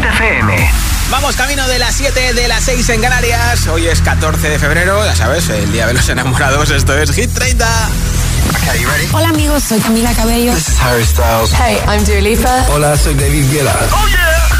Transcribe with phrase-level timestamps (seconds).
[0.00, 0.70] Hit FM.
[1.10, 3.66] Vamos camino de las 7 de las 6 en Canarias.
[3.66, 6.70] Hoy es 14 de febrero, ya sabes, el día de los enamorados.
[6.70, 7.66] Esto es Hit 30.
[8.62, 9.08] Okay, ready?
[9.12, 10.54] Hola amigos, soy Camila Cabello.
[10.54, 11.52] This is Harry Styles.
[11.52, 12.64] Hey, I'm Dua Lipa.
[12.70, 13.76] Hola, soy David Guetta.
[13.92, 14.50] Oh yeah.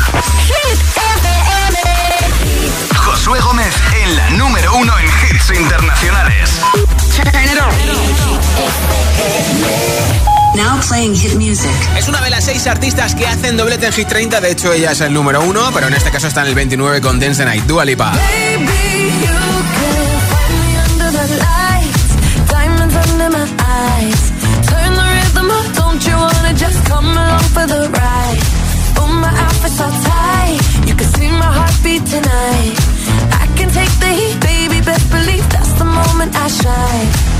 [0.45, 1.79] Hit FM.
[2.97, 6.61] Josué Gómez en la número uno en hits internacionales.
[10.57, 11.71] Now playing hit music.
[11.97, 14.41] Es una de las seis artistas que hacen doblete en Hit 30.
[14.41, 17.01] De hecho, ella es el número uno, pero en este caso está en el 29
[17.01, 17.65] con Dance Night.
[17.65, 18.13] Dua Lipa.
[32.11, 32.75] tonight.
[33.43, 34.81] I can take the heat, baby.
[34.81, 37.40] Best believe that's the moment I shine.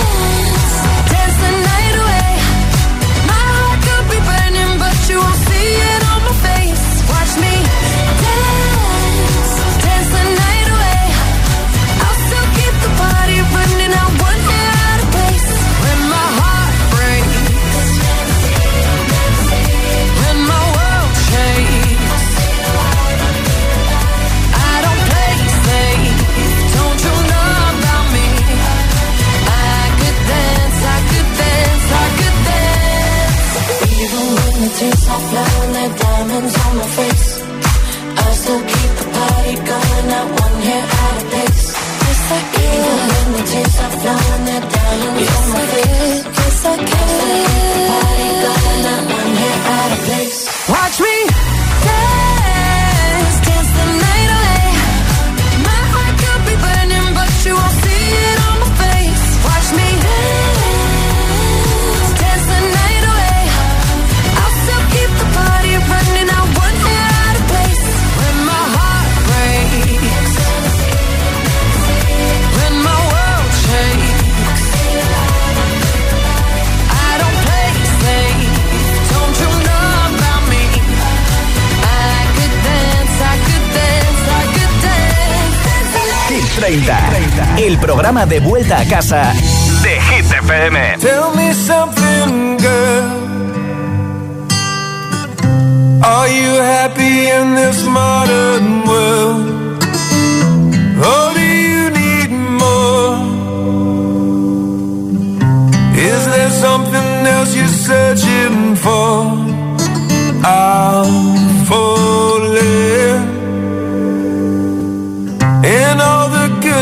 [88.91, 89.50] casa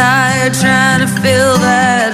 [0.00, 2.09] Tired trying to fill that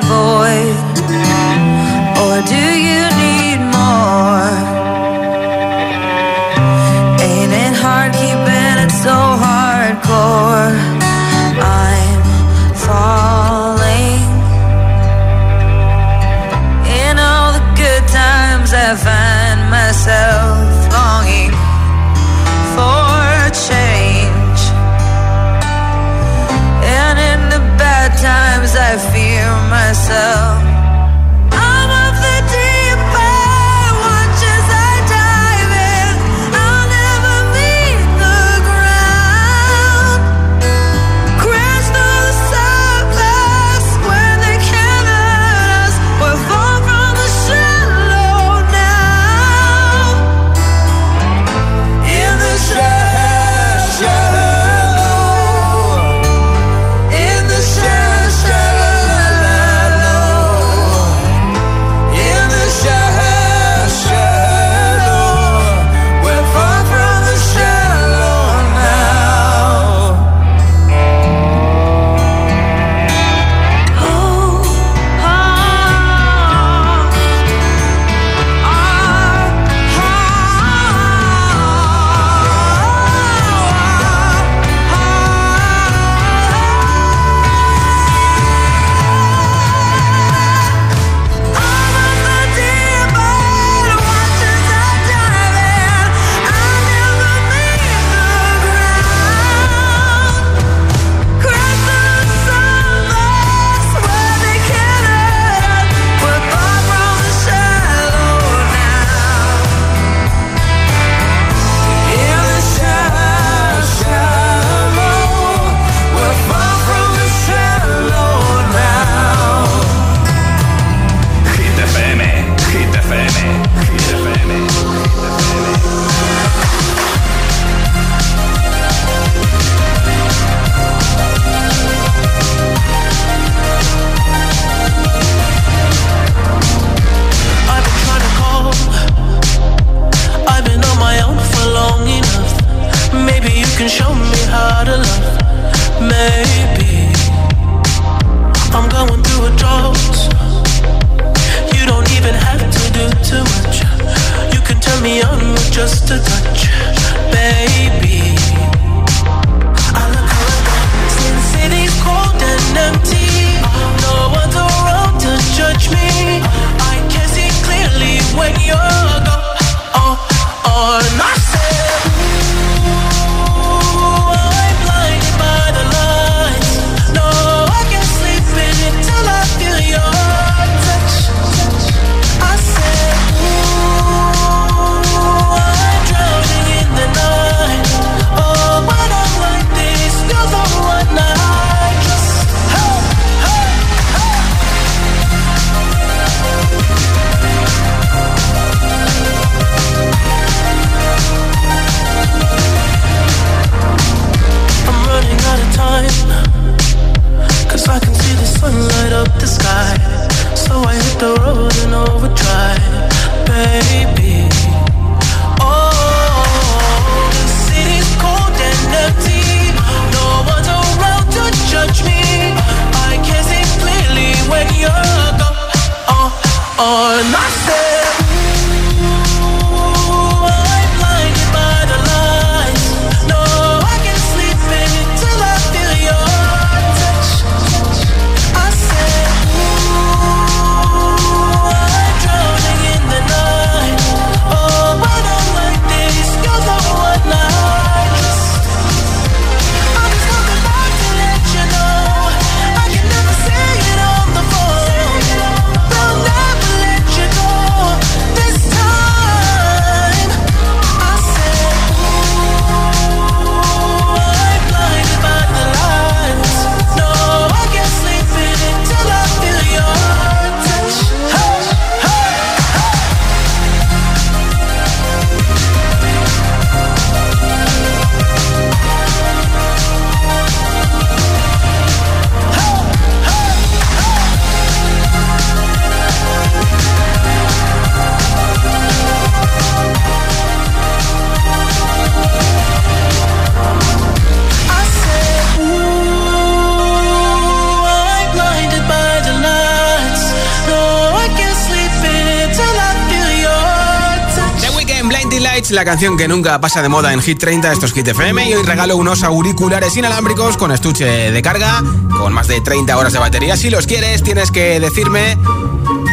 [305.56, 308.46] Lights, la canción que nunca pasa de moda en Hit 30, estos Hit FM.
[308.46, 311.82] Y hoy regalo unos auriculares inalámbricos con estuche de carga,
[312.18, 313.56] con más de 30 horas de batería.
[313.56, 315.38] Si los quieres, tienes que decirme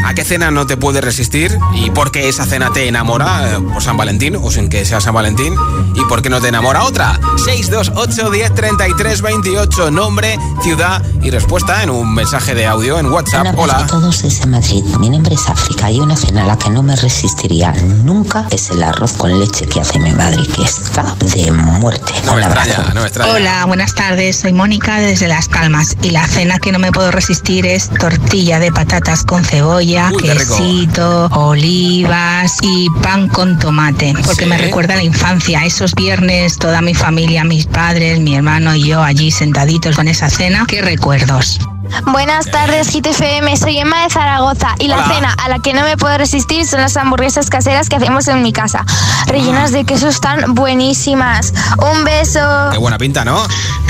[0.06, 3.82] a qué cena no te puedes resistir y por qué esa cena te enamora, por
[3.82, 5.56] San Valentín o sin que sea San Valentín,
[5.96, 7.20] y por qué no te enamora otra.
[7.44, 13.48] 628 10 33 28, nombre, ciudad y respuesta en un mensaje de audio en WhatsApp.
[13.58, 13.80] Hola.
[13.80, 14.84] a todos desde Madrid.
[15.00, 17.74] Mi nombre es África y una cena a la que no me resistiría
[18.04, 22.13] nunca es el arroz con leche que hace mi madre, que está de muerte.
[22.25, 22.70] No me Un abrazo.
[22.70, 23.32] extraña, no me extraña.
[23.34, 24.38] Hola, buenas tardes.
[24.38, 28.60] Soy Mónica desde Las Calmas y la cena que no me puedo resistir es tortilla
[28.60, 34.50] de patatas con cebolla, Uy, quesito, olivas y pan con tomate, porque Sí.
[34.50, 35.66] me recuerda a la infancia.
[35.66, 40.30] Esos viernes, toda mi familia, mis padres, mi hermano y yo allí sentaditos con esa
[40.30, 40.66] cena.
[40.68, 41.60] ¿Qué recuerdos?
[42.06, 43.58] Buenas tardes, GTFM.
[43.58, 45.08] Soy Emma de Zaragoza y la Hola.
[45.13, 48.42] cena a la que no me puedo resistir son las hamburguesas caseras que hacemos en
[48.42, 48.86] mi casa.
[49.28, 51.54] Rellenas de queso están buenísimas.
[51.78, 52.40] Un beso.
[52.72, 53.38] Qué buena pinta, ¿no?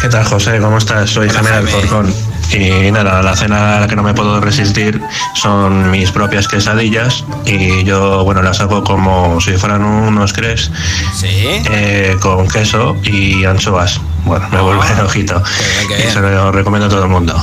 [0.02, 0.60] ¿Qué tal, José?
[0.60, 1.12] ¿Cómo estás?
[1.12, 1.72] Soy Hola, Jaime Jaime.
[1.72, 2.14] Alcorcón.
[2.52, 5.02] Y nada, la cena a la que no me puedo resistir
[5.36, 10.70] son mis propias quesadillas y yo, bueno, las hago como si fueran unos crepes
[11.16, 11.28] Sí.
[11.72, 14.00] eh, con queso y anchoas.
[14.26, 15.42] Bueno, me vuelve el ojito.
[15.58, 17.36] Qué bien, qué Y se lo recomiendo a todo el mundo.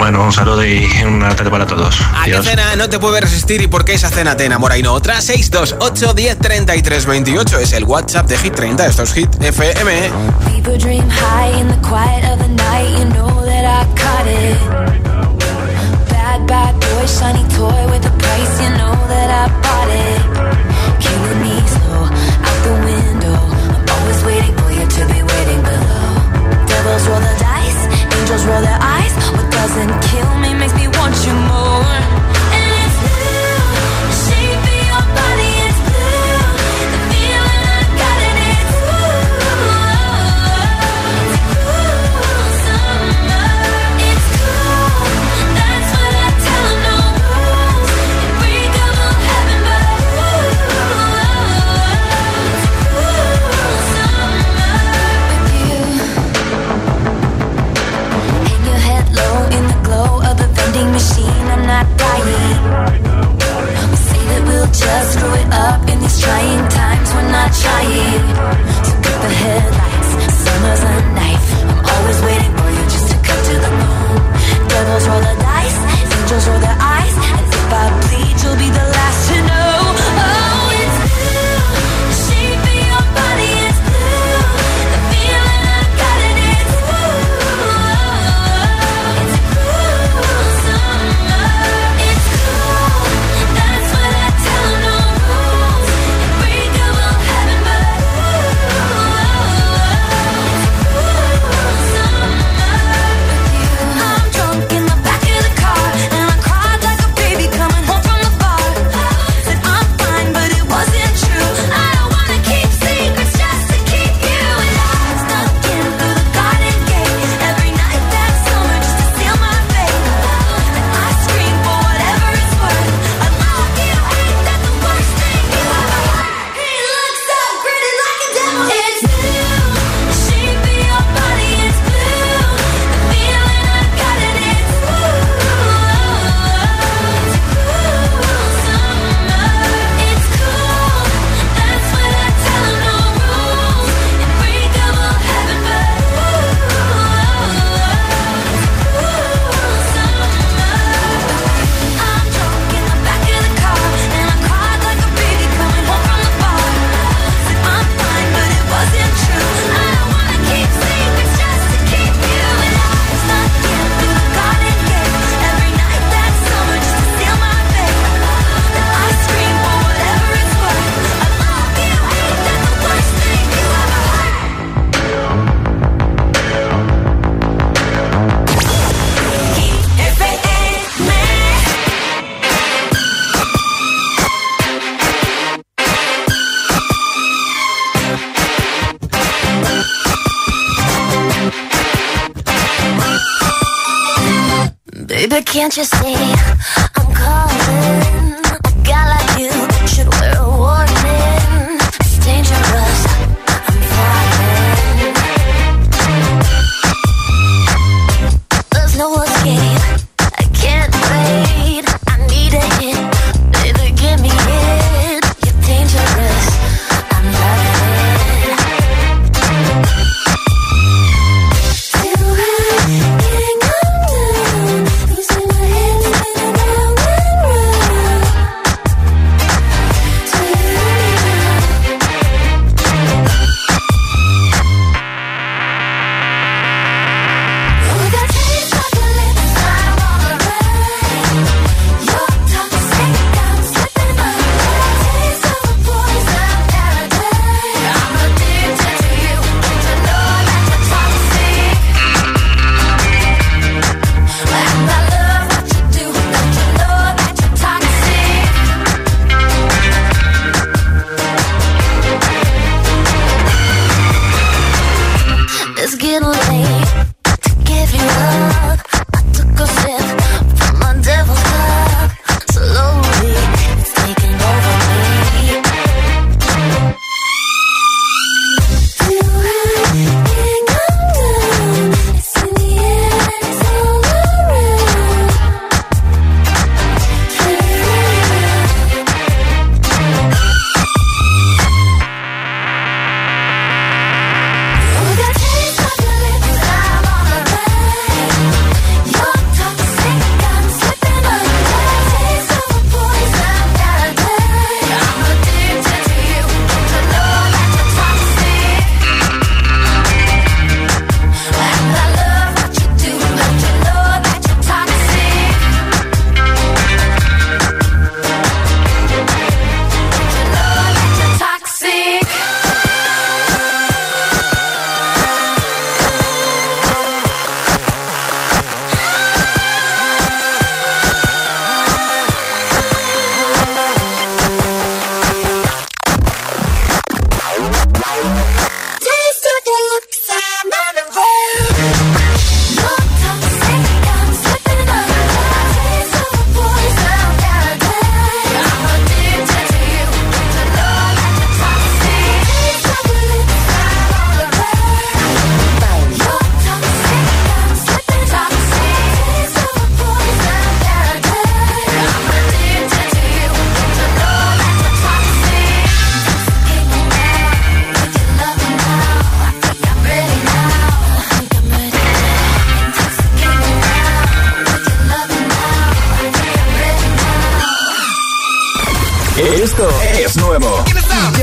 [0.00, 2.00] Bueno, un saludo y una tarde para todos.
[2.16, 4.82] ¿A qué cena no te puedes resistir y por qué esa cena te enamora y
[4.82, 5.20] no otra?
[5.20, 8.86] 628 10 33 28 es el WhatsApp de Hit 30.
[8.86, 10.10] Esto es Hit FM.
[10.46, 12.98] People dream high in the quiet of the night.
[12.98, 14.56] You know that I caught it.
[16.08, 18.62] Bad, bad boy, shiny toy with a price.
[18.62, 20.69] You know that I bought it.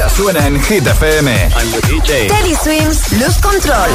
[0.09, 1.49] Suena en Hit FM.
[2.27, 3.89] Teddy Swims, Luz Control.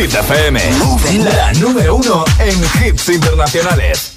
[0.00, 0.58] Hit FM.
[1.24, 4.14] La número uno en hits internacionales.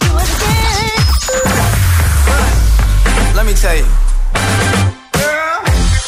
[3.36, 3.86] Let me tell you.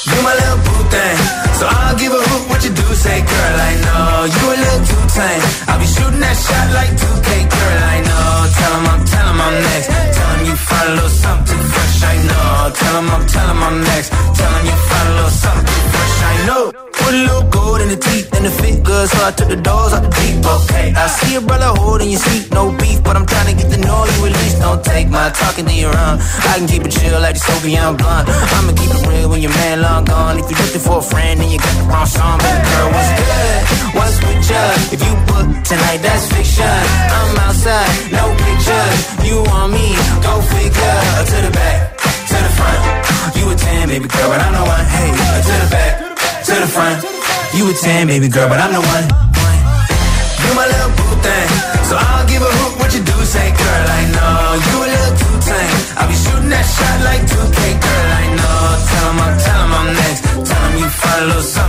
[0.05, 1.17] You my little boo thing.
[1.59, 4.25] So I'll give a hoot what you do say, girl, I know.
[4.31, 5.43] You a little too tame.
[5.67, 8.47] I'll be shooting that shot like 2K, girl, I know.
[8.55, 9.87] Tell 'em I'm, tell 'em I'm next.
[10.15, 12.71] Tell 'em you find a little something fresh, I know.
[12.79, 14.09] Tell 'em I'm, tell 'em I'm next.
[14.39, 16.74] Tell 'em you find a little something fresh, I know.
[17.05, 19.61] Put a little gold in the teeth and the fit good, so I took the
[19.61, 20.89] doors out the deep, okay.
[20.97, 23.77] I see a brother holding your seat, no beef, but I'm trying to get to
[23.77, 24.57] know you at least.
[24.57, 26.17] Don't take my talking to your own.
[26.49, 28.25] I can keep it chill like the Soviet blunt.
[28.25, 30.41] I'ma keep it real when your man long gone.
[30.41, 32.41] If you're looking for a friend, then you got the wrong song.
[32.41, 33.61] Baby girl, what's good?
[33.93, 34.65] What's with you?
[34.97, 36.65] If you book tonight, that's fiction.
[36.65, 38.97] I'm outside, no pictures.
[39.21, 39.93] You want me?
[40.25, 40.97] Go figure.
[41.29, 42.81] To the back, to the front.
[43.37, 44.85] You a 10, baby girl, but I'm the one.
[44.89, 46.04] Hey, to the back,
[46.45, 47.01] to the front.
[47.57, 49.05] You a 10, baby girl, but I'm the one.
[50.45, 51.49] You my little boo thing.
[51.89, 54.53] So I'll give a hoot what you do say, girl, I know.
[54.65, 55.77] You a little too tame.
[55.97, 58.61] I'll be shooting that shot like 2K, girl, I know.
[58.89, 60.21] Tell 'em I'm, tell 'em I'm next.
[60.45, 61.64] Tell 'em you find a little something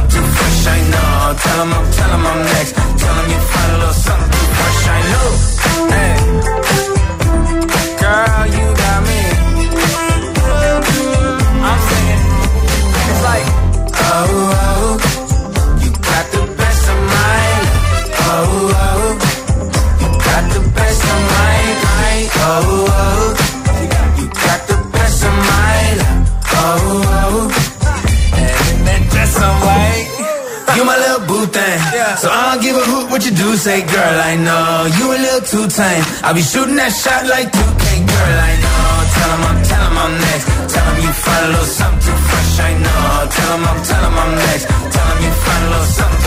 [36.23, 38.87] I'll be shooting that shot like 2K, girl, I know.
[39.17, 40.47] Tell him I'm, tell him I'm next.
[40.73, 43.29] Tell him you find a little something fresh, I know.
[43.31, 44.65] Tell him I'm, tell him I'm next.
[44.67, 46.26] Tell him you find a little something.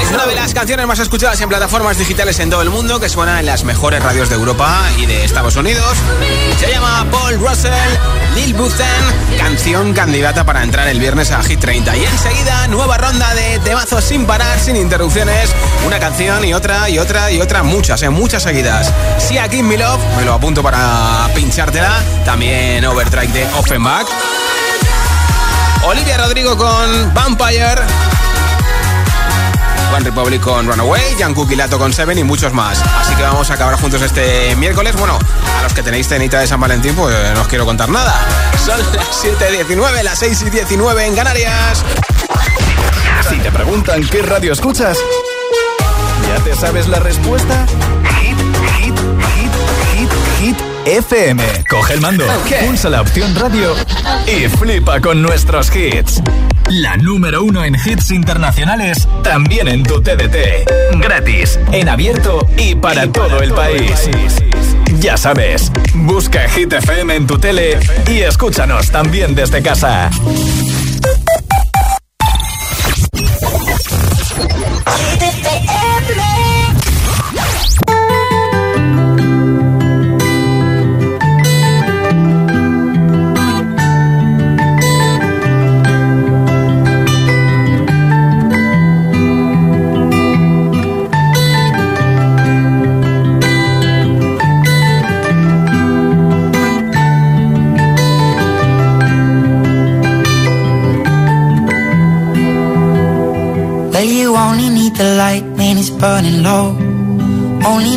[0.00, 3.08] Es una de las canciones más escuchadas en plataformas digitales en todo el mundo que
[3.08, 5.96] suena en las mejores radios de Europa y de Estados Unidos.
[6.58, 7.72] Se llama Paul Russell,
[8.34, 8.86] Lil Button,
[9.38, 11.96] canción candidata para entrar el viernes a Hit 30.
[11.96, 15.50] Y enseguida, nueva ronda de temazos sin parar, sin interrupciones.
[15.86, 18.92] Una canción y otra y otra y otra, muchas, en muchas seguidas.
[19.18, 22.02] Si aquí Me Love, me lo apunto para pinchártela.
[22.24, 24.06] También Overdrive de Offenbach.
[25.84, 28.15] Olivia Rodrigo con Vampire.
[29.96, 32.82] One Republic con Runaway, Jan Lato con Seven y muchos más.
[33.00, 34.94] Así que vamos a acabar juntos este miércoles.
[34.94, 35.18] Bueno,
[35.58, 38.14] a los que tenéis cenita de San Valentín, pues no os quiero contar nada.
[38.62, 41.82] Son las 7.19, las 6 y 19 en Canarias.
[43.30, 44.98] Si te preguntan qué radio escuchas,
[46.28, 47.64] ¿ya te sabes la respuesta?
[48.20, 48.36] Hit,
[48.78, 48.98] hit,
[49.34, 49.52] hit,
[49.94, 50.56] hit, hit.
[50.84, 51.42] FM.
[51.70, 52.26] Coge el mando,
[52.66, 53.74] pulsa la opción radio
[54.26, 56.20] y flipa con nuestros hits.
[56.70, 60.68] La número uno en hits internacionales, también en tu TDT.
[61.00, 64.10] Gratis, en abierto y para todo el país.
[64.98, 67.78] Ya sabes, busca Hit FM en tu tele
[68.10, 70.10] y escúchanos también desde casa.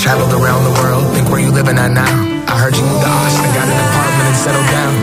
[0.00, 2.08] traveled around the world, think where you living at now.
[2.48, 4.94] I heard you moved to Austin, got an apartment and settled down.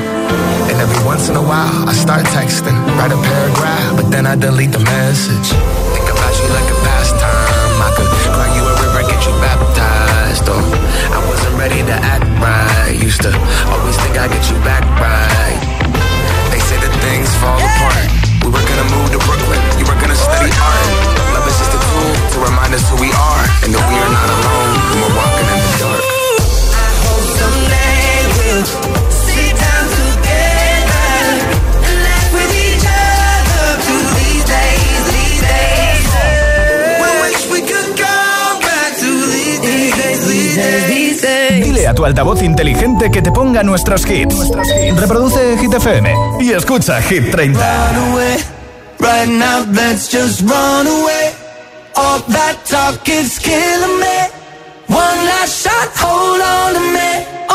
[0.73, 4.33] And every once in a while, I start texting, write a paragraph, but then I
[4.33, 5.53] delete the message.
[5.93, 7.77] Think about you like a pastime.
[7.77, 10.49] I could cry you a river, get you baptized.
[10.49, 12.97] Or I wasn't ready to act right.
[12.97, 13.29] Used to
[13.69, 15.62] always think I'd get you back right.
[16.49, 18.10] They say that things fall apart.
[18.41, 19.62] We were gonna move to Brooklyn.
[19.77, 21.16] You were gonna study art.
[22.38, 25.47] To remind us who we are and that we are not alone when we're walking
[25.50, 26.02] in the dark.
[26.06, 28.65] I hope someday we'll
[29.10, 31.10] sit down together
[31.82, 36.06] and laugh with each other to these days, these days.
[37.02, 41.65] We wish we could come back to these days, these days, these days.
[41.65, 44.36] Dile a tu altavoz inteligente que te ponga nuestros hits.
[45.00, 47.58] Reproduce Hit FM y escucha Hit 30.
[47.58, 48.38] Run away,
[49.00, 51.16] right now let's just run away.
[52.17, 54.17] All that talk is killing me.
[54.89, 57.46] One last shot, hold on to me.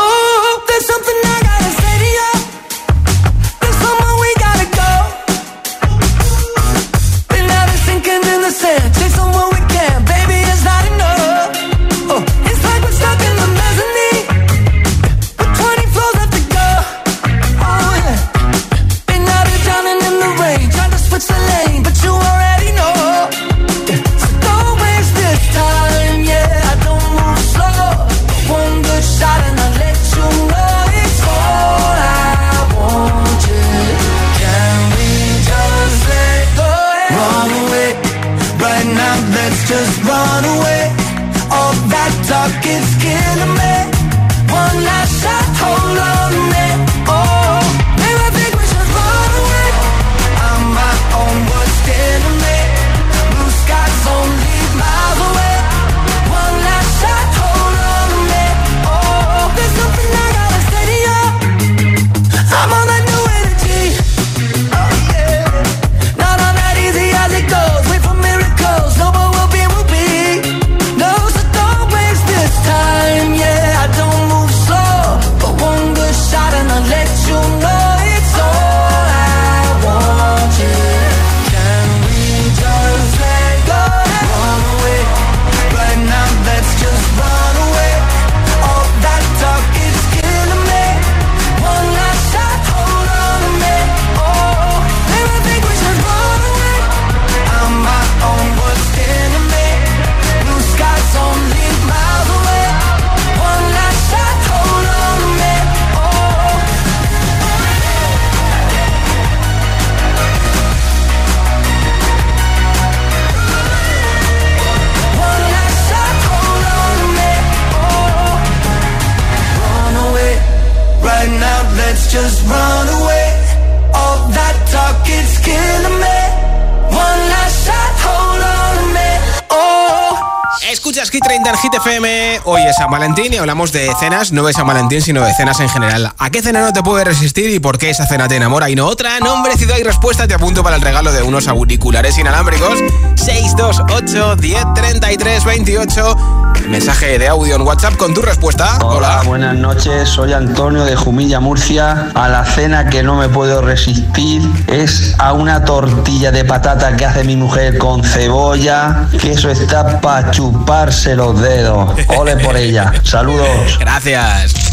[132.45, 135.61] Hoy es San Valentín y hablamos de cenas, no de San Valentín, sino de cenas
[135.61, 136.13] en general.
[136.17, 138.75] ¿A qué cena no te puedes resistir y por qué esa cena te enamora y
[138.75, 139.19] no otra?
[139.21, 142.79] Nombre, ciudad y respuesta te apunto para el regalo de unos auriculares inalámbricos.
[143.15, 146.42] 628 10 33 28.
[146.67, 148.77] Mensaje de audio en WhatsApp con tu respuesta.
[148.81, 150.09] Hola, buenas noches.
[150.09, 152.09] Soy Antonio de Jumilla, Murcia.
[152.15, 157.05] A la cena que no me puedo resistir es a una tortilla de patata que
[157.05, 161.91] hace mi mujer con cebolla, que eso está para chuparse los dedos.
[162.17, 162.93] Ole por ella.
[163.03, 163.47] Saludos.
[163.79, 164.72] Gracias.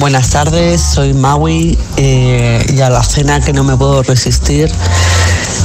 [0.00, 4.70] Buenas tardes, soy Maui eh, y a la cena que no me puedo resistir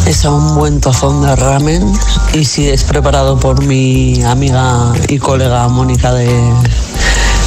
[0.05, 1.91] es a un buen tozón de ramen
[2.33, 6.29] y si es preparado por mi amiga y colega Mónica de,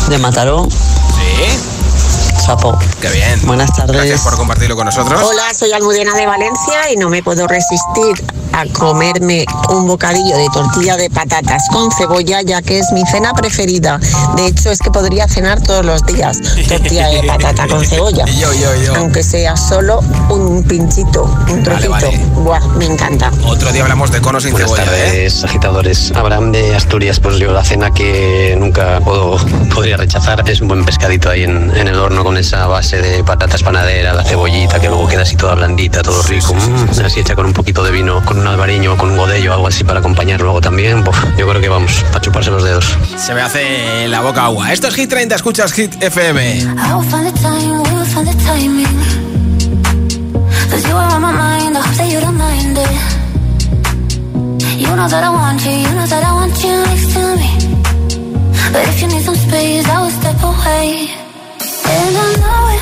[0.09, 0.69] de Mataró.
[0.71, 2.45] Sí.
[2.45, 2.79] Chapo.
[3.03, 3.41] Qué bien.
[3.47, 3.97] Buenas tardes.
[3.97, 5.21] Gracias por compartirlo con nosotros.
[5.25, 8.15] Hola, soy Almudena de Valencia y no me puedo resistir
[8.53, 13.33] a comerme un bocadillo de tortilla de patatas con cebolla, ya que es mi cena
[13.33, 13.99] preferida.
[14.37, 16.39] De hecho, es que podría cenar todos los días
[16.69, 18.25] tortilla de patata con cebolla.
[18.39, 18.95] Yo, yo, yo.
[18.97, 21.91] Aunque sea solo un pinchito, un Vale, trocito.
[21.91, 22.21] vale.
[22.37, 23.31] Buah, me encanta.
[23.47, 24.93] Otro día hablamos de conos sin Buenas cebolla.
[24.97, 25.07] ¿eh?
[25.07, 26.13] tardes, agitadores.
[26.15, 29.37] Abraham de Asturias, pues yo la cena que nunca puedo,
[29.75, 33.25] podría rechazar es un buen pescadito ahí en, en el horno con esa base de
[33.25, 36.55] patatas panaderas, la cebollita que luego queda así toda blandita, todo rico.
[36.55, 39.69] Mm, así hecha con un poquito de vino, con un albariño, con un godello, algo
[39.69, 41.03] así para acompañar luego también.
[41.05, 42.97] Buf, yo creo que vamos, para chuparse los dedos.
[43.17, 44.73] Se me hace la boca agua.
[44.73, 46.59] Esto es Hit 30, escuchas Hit FM.
[46.59, 48.87] I will find the time, we will find the timing.
[50.71, 53.23] Cause you are on my mind, I hope that you don't mind it.
[54.79, 57.51] You know that I want you, you know that I want you next to me.
[58.73, 61.09] But if you need some space, I will step away.
[61.85, 62.82] And I know it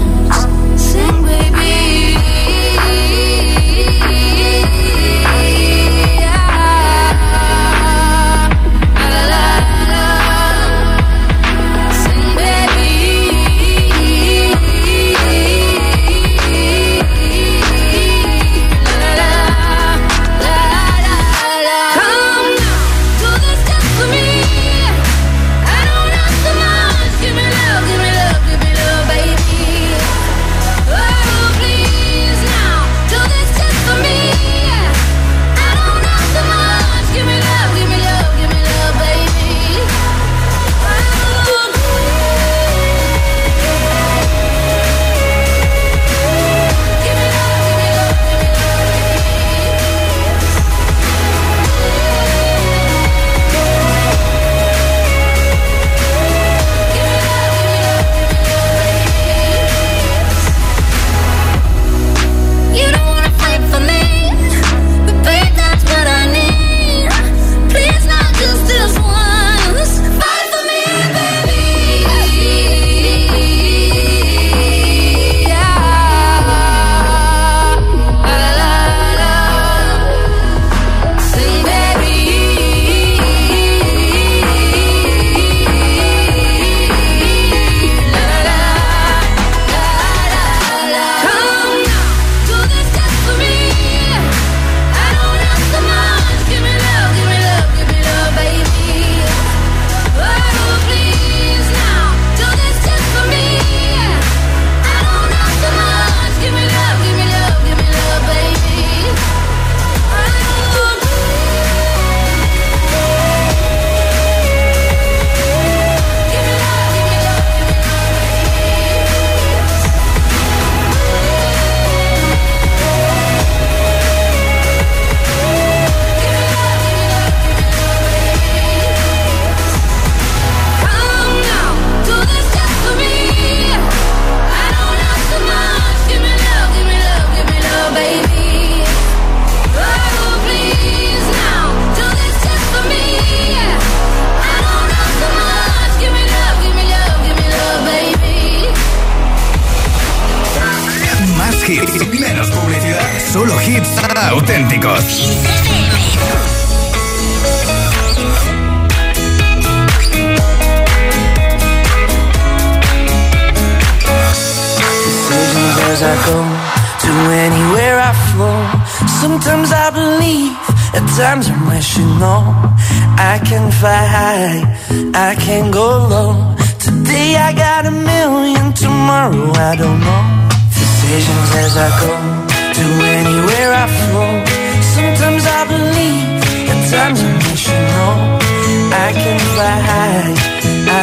[189.11, 190.33] I can fly high,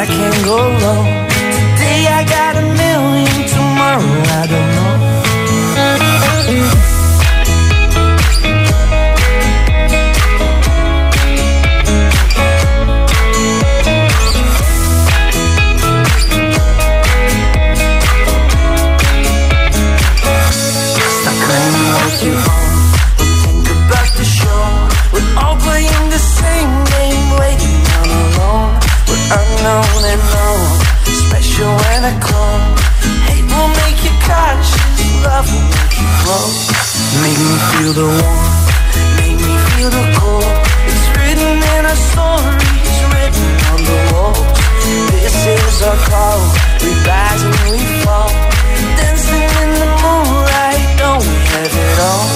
[0.00, 1.04] I can go low.
[1.76, 4.67] Today I got a million, tomorrow I don't.
[31.98, 32.78] Santa Claus.
[33.26, 36.70] Hate will make you cautious, love will make you close.
[37.26, 38.70] Make me feel the warmth,
[39.18, 40.46] make me feel the cold.
[40.86, 44.46] It's written in our stories, written on the walls.
[45.10, 46.38] This is our call,
[46.86, 48.30] we rise and we fall.
[48.94, 52.26] Dancing in the moonlight, don't we have it all?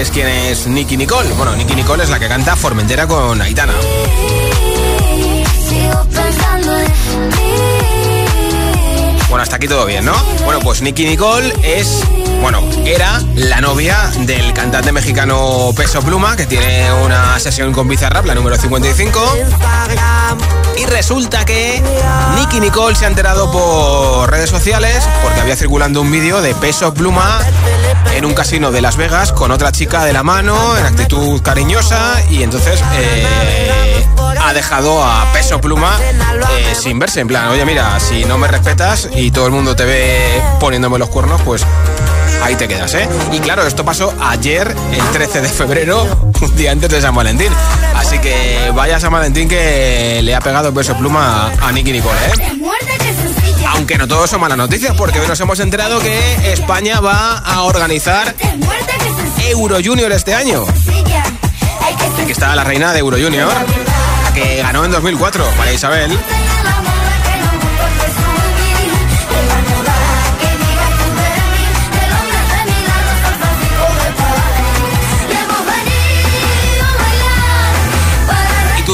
[0.00, 1.28] Sabes quién es Nicky Nicole.
[1.34, 3.74] Bueno, Nicky Nicole es la que canta Formentera con Aitana.
[9.28, 10.14] Bueno, hasta aquí todo bien, ¿no?
[10.44, 12.00] Bueno, pues Nicky Nicole es,
[12.40, 18.24] bueno, era la novia del cantante mexicano Peso Pluma, que tiene una sesión con Bizarrap,
[18.24, 19.20] la número 55.
[20.78, 21.82] Y resulta que
[22.36, 26.94] Nicky Nicole se ha enterado por redes sociales porque había circulando un vídeo de Peso
[26.94, 27.40] Pluma
[28.14, 32.20] en un casino de Las Vegas con otra chica de la mano, en actitud cariñosa,
[32.30, 34.04] y entonces eh,
[34.42, 37.20] ha dejado a Peso Pluma eh, sin verse.
[37.20, 40.98] En plan, oye, mira, si no me respetas y todo el mundo te ve poniéndome
[40.98, 41.64] los cuernos, pues
[42.42, 43.08] ahí te quedas, ¿eh?
[43.32, 47.52] Y claro, esto pasó ayer, el 13 de febrero, un día antes de San Valentín.
[47.94, 52.60] Así que vaya San Valentín que le ha pegado peso pluma a Nicky Nicole, ¿eh?
[53.72, 57.62] Aunque no todo son malas noticias, porque hoy nos hemos enterado que España va a
[57.62, 58.34] organizar
[59.48, 60.64] Euro Junior este año.
[62.22, 63.48] Aquí está la reina de Euro Junior,
[64.24, 66.18] la que ganó en 2004, María Isabel.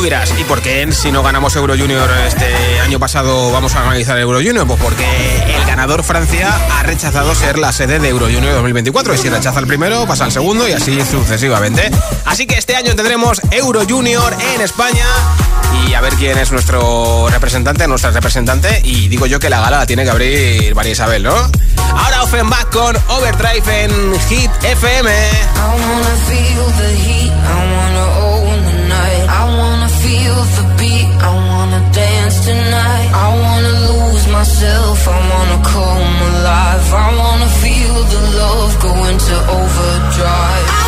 [0.06, 3.80] Tú dirás, ¿y por qué si no ganamos Euro Junior este año pasado vamos a
[3.80, 4.64] organizar Euro Junior?
[4.64, 5.04] Pues porque
[5.56, 9.58] el ganador Francia ha rechazado ser la sede de Euro Junior 2024 y si rechaza
[9.58, 11.90] el primero pasa al segundo y así sucesivamente.
[12.24, 15.06] Así que este año tendremos Euro Junior en España
[15.84, 19.78] y a ver quién es nuestro representante, nuestra representante y digo yo que la gala
[19.78, 21.34] la tiene que abrir María Isabel, ¿no?
[21.34, 25.10] Ahora Offenbach con Overdrive en Hit FM.
[30.56, 33.08] The beat, I wanna dance tonight.
[33.26, 36.86] I wanna lose myself, I wanna come alive.
[37.06, 40.85] I wanna feel the love go into overdrive.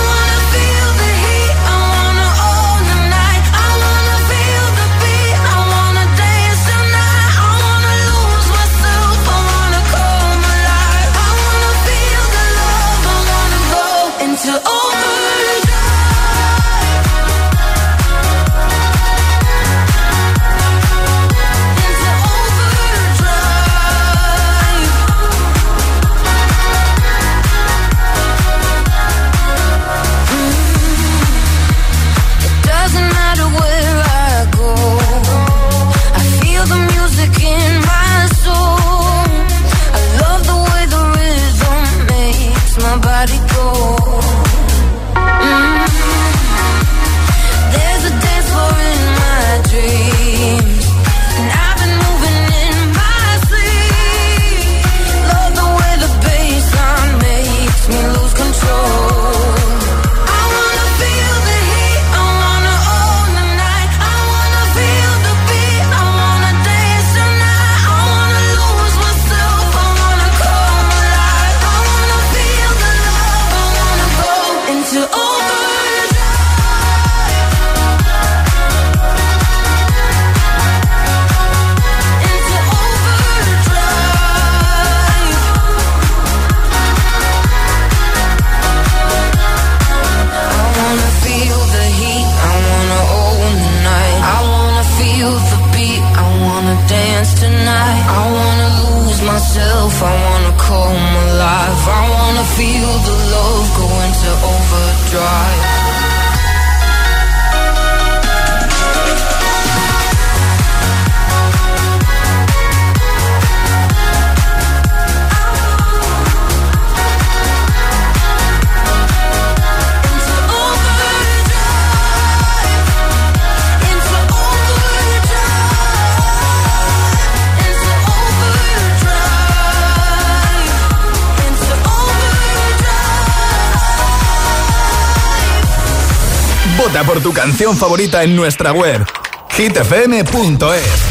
[136.99, 139.07] Vota por tu canción favorita en nuestra web
[139.51, 140.33] hitfm.es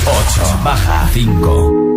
[0.05, 1.97] 8 baja 5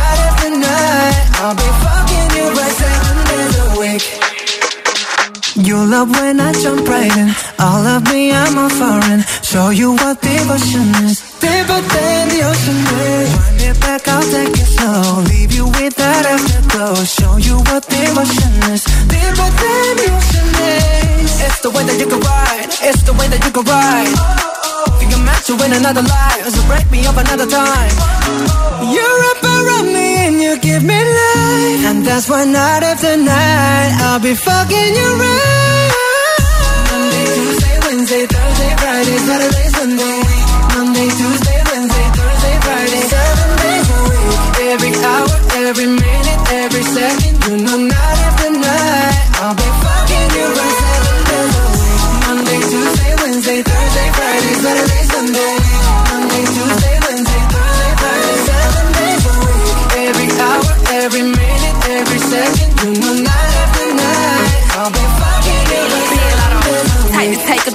[5.85, 7.29] love when I jump right in.
[7.59, 9.21] All of me, I'm a foreign.
[9.41, 11.21] Show you what devotion is.
[11.39, 12.79] Deeper than the ocean
[13.09, 13.29] is.
[13.37, 15.23] Wind it back, I'll take it slow.
[15.31, 16.95] Leave you with that afterglow.
[17.03, 18.83] Show you what devotion is.
[19.07, 21.41] Deeper than the ocean is.
[21.45, 22.69] It's the way that you can ride.
[22.81, 24.51] It's the way that you can ride.
[24.51, 24.60] Think
[25.13, 26.47] I'm meant to win another life.
[26.49, 27.93] So break me up another time.
[28.93, 31.83] You're up around me and you give me life.
[31.89, 35.91] And that's why night after night I'll be fucking you right.
[36.91, 40.19] Monday, Tuesday, Wednesday, Thursday, Friday, Saturday, Sunday.
[40.75, 41.40] Monday, Tuesday,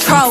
[0.06, 0.30] control,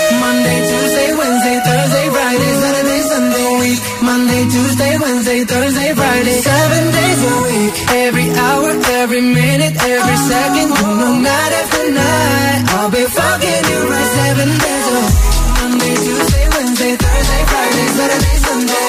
[0.21, 3.79] Monday, Tuesday, Wednesday, Thursday, Friday, Saturday, Sunday, week.
[4.01, 7.73] Monday, Tuesday, Wednesday, Thursday, Friday, seven days a week.
[8.05, 8.69] Every hour,
[9.01, 12.61] every minute, every second, know night after night.
[12.75, 15.15] I'll be fucking you right seven days a week.
[15.61, 18.87] Monday, Tuesday, Wednesday, Thursday, Friday, Saturday, Sunday.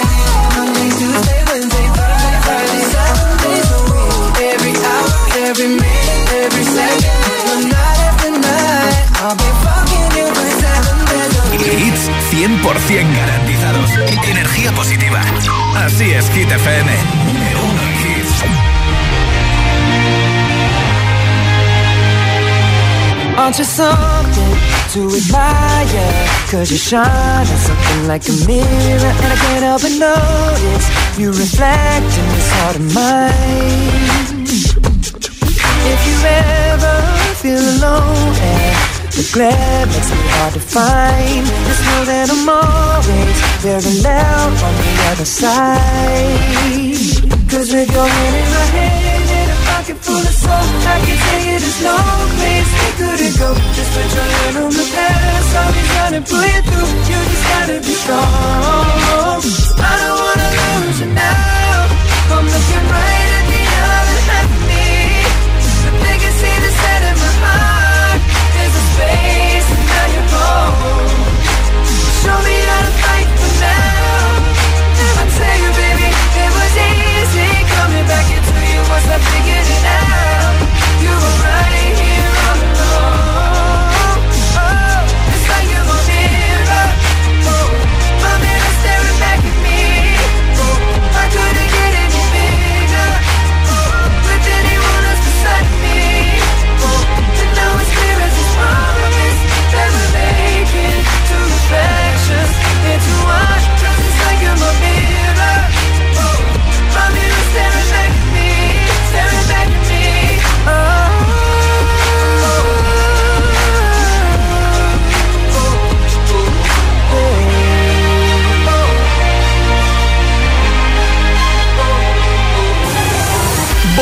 [0.57, 4.35] Monday, Tuesday, Wednesday, Thursday, Friday, seven days a week.
[4.53, 5.11] Every hour,
[5.49, 6.02] every minute,
[12.63, 13.91] 100% garantizados.
[14.29, 15.21] Energía positiva.
[15.77, 16.93] Así es, Hit FM.
[23.37, 24.57] Aren't you something
[24.93, 26.07] to admire?
[26.51, 32.13] Cause you shine something like a mirror And I can't help but notice You reflect
[32.21, 34.47] in this heart of mine
[35.93, 37.03] If you ever
[37.41, 41.45] feel alone and the glare makes me hard to find.
[41.69, 46.73] Just know that I'm always very loud on the other side.
[47.53, 51.19] Cause with your hand in my hand and a pocket full of soul I can
[51.21, 51.97] tell you there's no
[52.41, 53.49] place we couldn't go.
[53.77, 56.91] Just put your hand on the past I'll be trying to pull you through.
[57.13, 59.45] You just gotta be strong.
[59.77, 62.33] I don't wanna lose you now.
[62.33, 63.22] I'm looking right
[78.07, 80.02] back into you once I figured it out.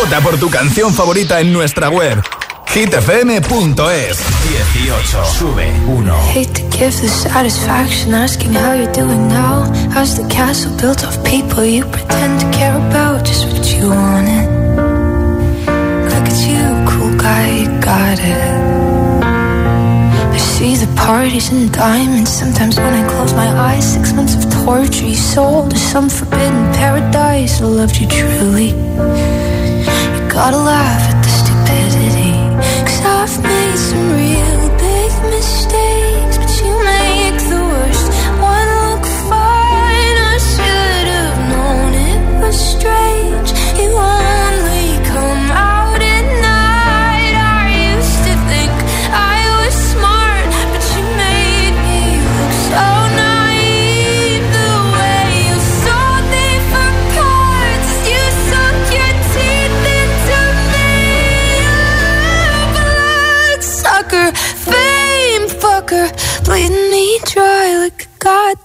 [0.01, 2.23] Vota por tu canción favorita en nuestra web.
[2.75, 4.19] hitfm.es
[4.73, 5.25] 18.
[5.27, 6.15] Sube 1.
[6.35, 9.71] Hate to give the satisfaction asking how you're doing now.
[9.93, 13.27] How's the castle built of people you pretend to care about?
[13.27, 14.49] Just what you wanted.
[16.09, 19.23] Look at you, cool guy, you got it.
[20.33, 22.31] I see the parties and diamonds.
[22.33, 26.73] Sometimes when I close my eyes, six months of torture you sold to some forbidden
[26.73, 27.61] paradise.
[27.61, 29.50] I loved you truly.
[30.43, 32.33] Gotta laugh at the stupidity,
[32.87, 34.40] cause I've made some real